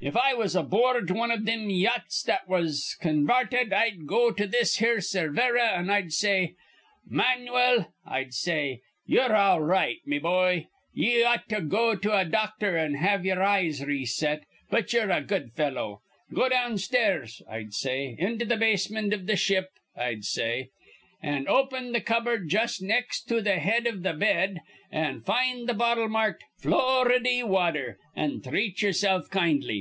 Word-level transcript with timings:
If 0.00 0.18
I 0.18 0.34
was 0.34 0.54
aboord 0.54 1.10
wan 1.10 1.30
iv 1.30 1.46
thim 1.46 1.70
yachts 1.70 2.22
that 2.24 2.46
was 2.46 2.94
convarted, 3.00 3.72
I'd 3.72 4.06
go 4.06 4.30
to 4.32 4.46
this 4.46 4.76
here 4.76 5.00
Cervera, 5.00 5.66
an' 5.78 5.88
I'd 5.88 6.12
say: 6.12 6.56
'Manuel,' 7.08 7.90
I'd 8.04 8.34
say, 8.34 8.82
'ye're 9.06 9.34
all 9.34 9.62
right, 9.62 10.00
me 10.04 10.18
boy. 10.18 10.66
Ye 10.92 11.22
ought 11.22 11.48
to 11.48 11.62
go 11.62 11.94
to 11.96 12.14
a 12.18 12.26
doctor 12.26 12.76
an' 12.76 12.96
have 12.96 13.24
ye'er 13.24 13.40
eyes 13.42 13.82
re 13.82 14.04
set, 14.04 14.44
but 14.68 14.92
ye're 14.92 15.10
a 15.10 15.22
good 15.22 15.54
fellow. 15.54 16.02
Go 16.34 16.50
downstairs,' 16.50 17.40
I'd 17.48 17.72
say, 17.72 18.14
'into 18.18 18.44
th' 18.44 18.60
basemint 18.60 19.14
iv 19.14 19.26
the 19.26 19.36
ship,' 19.36 19.70
I'd 19.96 20.24
say, 20.26 20.68
'an' 21.22 21.48
open 21.48 21.94
th' 21.94 22.04
cupboard 22.04 22.50
jus' 22.50 22.82
nex' 22.82 23.22
to 23.24 23.40
th' 23.42 23.46
head 23.58 23.86
iv 23.86 24.02
th' 24.02 24.18
bed, 24.18 24.58
an' 24.92 25.22
find 25.22 25.66
th' 25.66 25.78
bottle 25.78 26.08
marked 26.10 26.44
"Floridy 26.58 27.42
Wather," 27.42 27.96
an' 28.14 28.42
threat 28.42 28.82
ye'ersilf 28.82 29.30
kindly.' 29.30 29.80